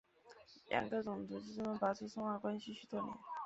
[0.69, 3.13] 两个种族就这么保持松散的关系许多年。